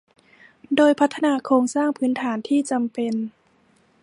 [0.75, 3.13] โดยพัฒนาโครงสร้างพื้นฐานที่จำเป็น